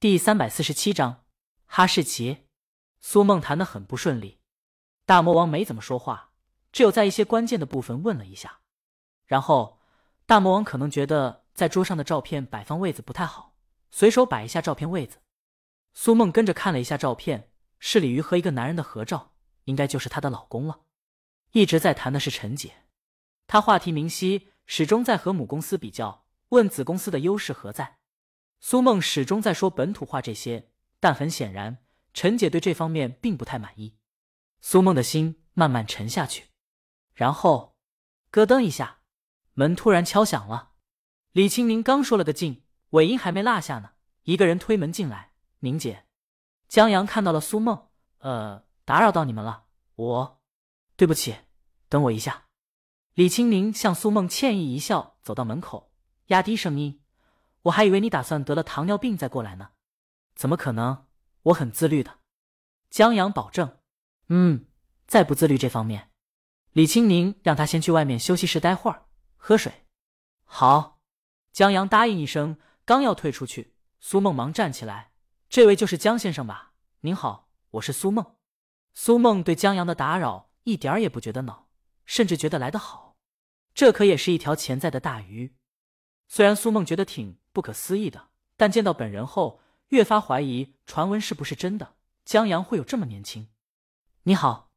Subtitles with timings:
[0.00, 1.26] 第三百四十七章
[1.66, 2.46] 哈士奇。
[3.00, 4.40] 苏梦谈的很不顺利，
[5.04, 6.32] 大魔王没怎么说话，
[6.72, 8.60] 只有在一些关键的部分问了一下。
[9.26, 9.78] 然后，
[10.24, 13.54] 大魔王可能觉得在桌上的照片摆放位子不太好，
[13.90, 15.18] 随手摆一下照片位子。
[15.92, 20.80] 苏梦跟着看了一下照片，是鲤鱼和一个男人的合照，应该就是她的老公了。
[21.52, 22.86] 一直在谈的是陈姐，
[23.46, 27.98] 她话题明晰，始终在和母公司比较，问子公司的优势何在。
[28.60, 30.70] 苏梦始终在说本土化这些，
[31.00, 31.78] 但很显然，
[32.12, 33.96] 陈姐对这方面并不太满意。
[34.60, 36.50] 苏梦的心慢慢沉下去，
[37.14, 37.78] 然后
[38.30, 39.00] 咯噔一下，
[39.54, 40.72] 门突然敲响了。
[41.32, 43.92] 李清明刚说了个进，尾音还没落下呢，
[44.24, 45.32] 一个人推门进来。
[45.60, 46.04] 宁姐，
[46.68, 47.88] 江阳看到了苏梦，
[48.18, 50.42] 呃，打扰到你们了，我，
[50.96, 51.34] 对不起，
[51.88, 52.46] 等我一下。
[53.14, 55.92] 李清明向苏梦歉意一笑，走到门口，
[56.26, 56.99] 压低声音。
[57.62, 59.70] 我还以为你打算得了糖尿病再过来呢，
[60.34, 61.06] 怎么可能？
[61.42, 62.18] 我很自律的。
[62.88, 63.78] 江阳保证。
[64.28, 64.66] 嗯，
[65.06, 66.10] 再不自律这方面，
[66.72, 69.86] 李清宁让他先去外面休息室待会儿，喝水。
[70.44, 71.00] 好，
[71.52, 75.12] 江阳答应一声，刚要退出去，苏梦忙站起来
[75.50, 76.74] ：“这位就是江先生吧？
[77.00, 78.36] 您好，我是苏梦。”
[78.94, 81.68] 苏梦对江阳的打扰一点也不觉得恼，
[82.04, 83.16] 甚至觉得来得好，
[83.74, 85.56] 这可也是一条潜在的大鱼。
[86.28, 91.92] 虽然苏梦觉得挺不可思议的，但见到本人后，越发怀疑传闻是不是真的。
[92.24, 93.48] 江阳会有这么年轻？
[94.22, 94.70] 你好，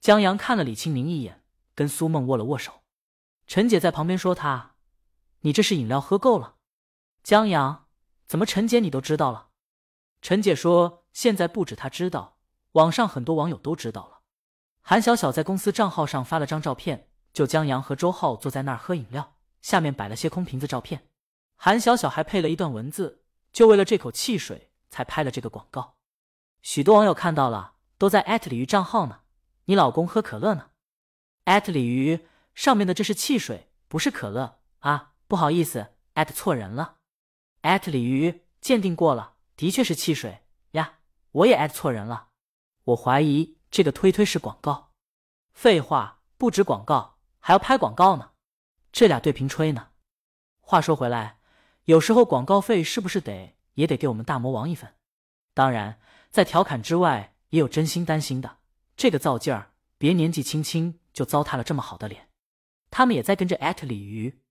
[0.00, 2.84] 江阳看了李清明一眼，跟苏梦握了握手。
[3.46, 4.76] 陈姐在旁边说：“他，
[5.40, 6.54] 你这是饮料喝够了。”
[7.22, 7.84] 江阳，
[8.26, 9.48] 怎么陈姐你都知道了？
[10.22, 12.38] 陈姐说：“现在不止她知道，
[12.72, 14.20] 网上很多网友都知道了。”
[14.80, 19.36] 韩小小在公司账号上发了张照片，就江阳和周浩坐在那儿喝饮料。
[19.60, 21.06] 下面摆了些空瓶子照片，
[21.64, 25.94] 韩小小还配了一段文字，就为了这口汽水才拍了这个广告。
[26.60, 29.20] 许多网友看到了，都在艾特鲤鱼账号呢。
[29.66, 30.70] 你老公喝可乐呢？
[31.44, 36.96] 艾特鲤鱼上面的这是汽水，不是可乐啊，不好意思，艾特错人了。
[37.60, 40.40] 艾特鲤鱼鉴定过了，的确是汽水
[40.72, 40.94] 呀，
[41.30, 42.30] 我也艾特错人了。
[42.86, 44.90] 我怀疑这个推推是广告。
[45.52, 48.32] 废话，不止广告，还要拍广告呢。
[48.90, 49.90] 这俩对屏吹呢。
[50.60, 51.38] 话说回来，
[51.84, 54.94] 有时候广告费是不是得也得给我们大魔王一份？
[55.54, 56.00] 当然，
[56.30, 58.58] 在调侃之外，也有真心担心的。
[58.96, 62.28] 这个造劲儿，别年纪轻轻就糟蹋了这么好的脸。
[62.90, 64.42] 他们也在跟着艾特鲤鱼，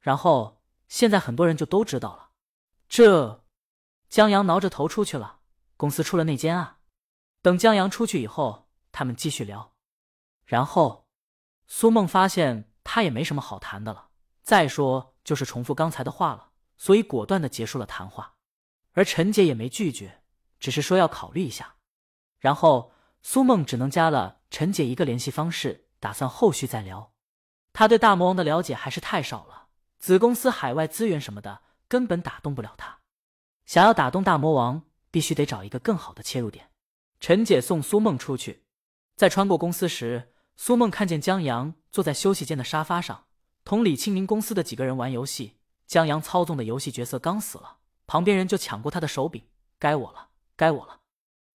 [0.00, 2.30] 然后现在很多人就都知道了。
[2.88, 3.44] 这
[4.08, 5.40] 江阳挠着头出去了，
[5.76, 6.78] 公司出了内奸啊！
[7.42, 9.74] 等江阳出去以后，他们继续聊。
[10.44, 11.08] 然后
[11.66, 12.70] 苏梦发现。
[12.86, 14.10] 他也没什么好谈的了，
[14.42, 16.50] 再说就是重复刚才的话了，
[16.84, 18.34] 所以果断的结束了谈话。
[18.92, 20.20] 而陈姐也没拒绝，
[20.60, 21.76] 只是说要考虑一下。
[22.38, 27.14] 然后苏梦只能加了陈姐一个联系方式，打算后续再聊。
[27.72, 29.68] 他对大魔王的了解还是太少了，
[29.98, 32.98] 子公司海外资源什么的根本打动不了他。
[33.64, 36.70] 想要打动大魔王，必须得找一个更好的切入点。
[37.18, 38.66] 陈姐送苏梦出去，
[39.16, 40.34] 在穿过公司时。
[40.56, 43.24] 苏梦看见江阳坐在休息间的沙发上，
[43.64, 45.56] 同李清明公司的几个人玩游戏。
[45.86, 49.42] 江阳操纵的游戏角色刚死了，旁边人就抢过他的手柄。
[49.78, 51.00] 该我了，该我了！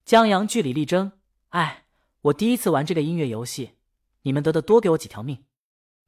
[0.06, 1.14] 江阳据理力争
[1.50, 1.86] ：“哎，
[2.22, 3.78] 我第一次玩这个音乐游戏，
[4.22, 5.46] 你们得的多给我几条命。”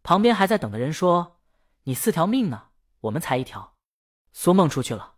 [0.03, 1.39] 旁边还在等的人说
[1.83, 2.69] ：“你四条命呢，
[3.01, 3.75] 我们才一条。”
[4.33, 5.15] 苏梦出去了，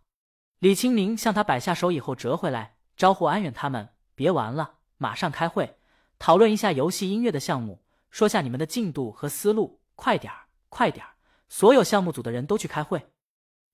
[0.58, 5.78] 李清明向他摆下手以后折回来，招呼安远他们：“别玩了，马上开会。”
[6.18, 11.13] 讨论一下游戏音乐的项目，说下你们的进度和思路，快点儿，快点儿！
[11.56, 13.12] 所有项目组的人都去开会。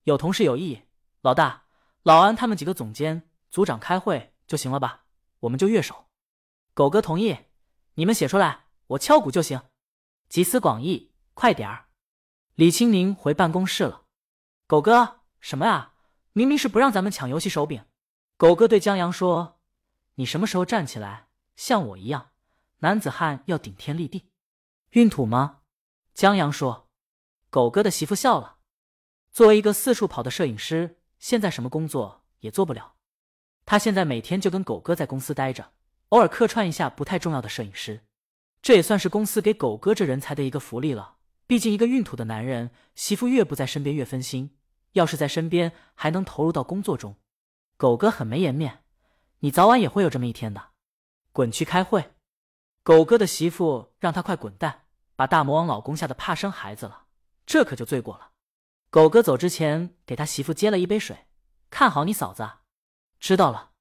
[0.03, 0.83] 有同事有意，
[1.21, 1.63] 老大、
[2.03, 5.05] 老安他们几个总监、组长开会就行了吧？
[5.39, 6.05] 我们就乐手。
[6.75, 7.35] 狗哥同意，
[7.95, 9.59] 你们写出来，我敲鼓就行。
[10.29, 11.87] 集思广益，快点儿！
[12.53, 14.03] 李清明回办公室了。
[14.67, 15.93] 狗哥，什么呀？
[16.33, 17.83] 明明是不让咱们抢游戏手柄。
[18.37, 19.59] 狗哥对江阳说
[20.15, 22.29] ：“你什么时候站起来，像我一样？”
[22.81, 24.29] 男子汉要顶天立地，
[24.91, 25.61] 孕吐吗？
[26.13, 26.90] 江阳说。
[27.51, 28.59] 狗哥的媳妇笑了。
[29.33, 32.93] 作为一个四处跑的摄影师，现在什么工作也做不了。
[33.65, 35.73] 他现在每天就跟狗哥在公司待着，
[36.09, 38.05] 偶尔客串一下不太重要的摄影师。
[38.61, 41.17] 这也算是公司给狗哥这人才的一个福利了。
[41.45, 44.57] 毕竟一个孕吐的男人，媳妇越不在身边越分心。
[44.93, 47.17] 要是在身边，还能投入到工作中。
[47.75, 48.85] 狗哥很没颜面，
[49.39, 50.69] 你早晚也会有这么一天的。
[51.33, 52.13] 滚去开会。
[52.81, 54.83] 狗哥的媳妇让他快滚蛋，
[55.17, 57.00] 把大魔王老公吓得怕生孩子了，
[57.45, 58.31] 这可就罪过了。
[58.89, 61.27] 狗哥走之前给他媳妇接了一杯水，
[61.69, 62.49] 看好你嫂子。
[63.19, 63.71] 知道了。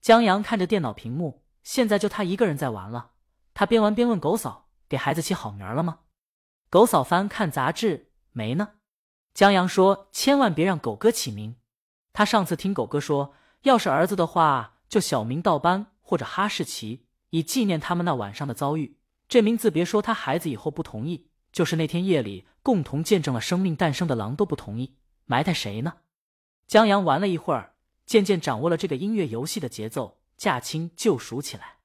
[0.00, 3.12] 江阳看着电脑屏幕，现在就他一个人在玩了。
[3.54, 6.00] 他边玩边问狗嫂：“给孩子起好名了吗？”
[6.70, 8.74] 狗嫂翻看杂志，没呢。
[9.34, 11.56] 江阳说：“千万别让狗哥起名。
[12.12, 18.98] 他上次听狗哥说，要是儿子的话，就小名道班或者哈士奇，以纪念他们那晚上的遭遇。
[19.28, 21.27] 这名字别说他孩子以后不同意，
[21.58, 24.94] 就是那天夜里共同见证了生命诞生的狼都不同意。
[25.24, 25.96] 埋汰谁呢？”
[26.68, 27.74] 江阳玩了一会儿，
[28.06, 31.78] 渐渐掌握了这个音乐游戏的节奏，驾轻就熟起来。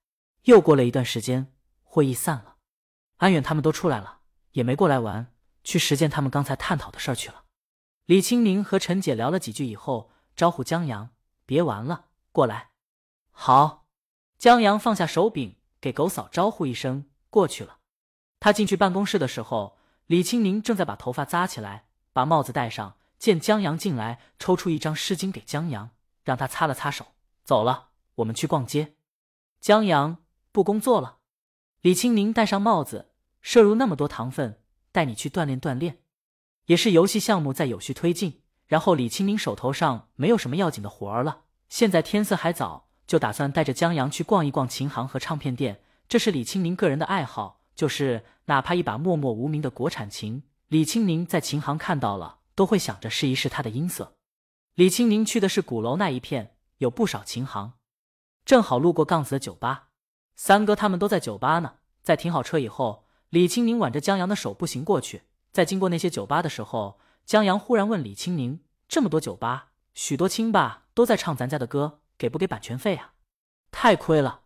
[0.44, 1.52] 又过了一段时间。
[1.81, 2.58] 会议散了，
[3.18, 4.20] 安远他们都出来了，
[4.52, 5.34] 也没过来玩，
[5.64, 7.46] 去实践他们刚才探讨的事儿去了。
[8.06, 11.10] 李清明和陈姐聊了几句以后，招呼江阳
[11.48, 12.69] 别玩了，过来。
[13.31, 13.88] 好，
[14.38, 17.80] 江阳放下手柄，给狗嫂招呼一声，过去了。
[18.44, 22.98] 他进去办公室的时候，李清明正在把头发扎起来，把帽子戴上。
[23.18, 25.92] 见江阳进来，抽出一张湿巾给江阳，
[26.25, 27.06] 让他擦了擦手。
[27.45, 28.95] 走了，我们去逛街。
[29.62, 30.18] 江阳
[30.51, 31.19] 不工作了。
[31.80, 33.12] 李清明戴上帽子，
[33.42, 34.60] 摄入那么多糖分，
[34.92, 36.00] 带你去锻炼锻炼，
[36.66, 38.42] 也是游戏项目在有序推进。
[38.68, 45.81] 然后李清明手头上没有什么要紧的活儿了，现在天色还早，就打算带着江阳去逛一逛琴行和唱片店。
[46.10, 54.16] 这是李清明个人的爱好，就是哪怕一把默默无名的国产琴，李清宁在琴行看到了，都会想着试一试它的音色。
[54.75, 57.74] 李清宁去的是鼓楼那一片，有不少琴行，
[58.46, 59.90] 正好路过杠子的酒吧。
[60.36, 65.24] 三哥他们都在酒吧呢，在停好车以后，李清宁挽着江阳的手步行过去。
[65.52, 73.14] 在经过那些酒吧的时候，江阳忽然问李清宁：“这么多酒吧，许多清吧都在唱咱家的歌，给不给版权费啊？”
[73.69, 74.42] 太亏了。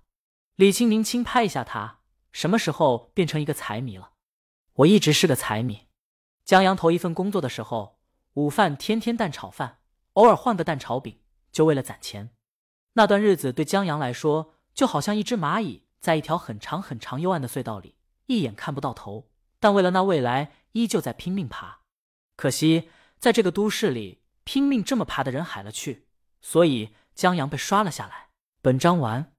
[0.55, 1.96] 李清宁轻拍一下他
[2.37, 4.11] ：“什么时候变成一个财迷了？”
[4.77, 5.87] 我一直是个财迷。
[6.45, 7.97] 江阳头一份工作的时候，
[8.33, 9.79] 午饭天天蛋炒饭，
[10.13, 11.19] 偶尔换个蛋炒饼，
[11.51, 12.29] 就为了攒钱。
[12.93, 14.53] 那段日子对江阳来说。
[14.77, 17.95] 就好像一只蚂蚁在一条很长很长幽暗的隧道里，
[18.27, 21.79] 一眼看不到头，但为了那未来，依旧在拼命爬。
[22.35, 26.05] 可惜在这个都市里，拼命这么爬的人海了去，
[26.41, 28.29] 所以江阳被刷了下来。
[28.61, 29.33] 本章完。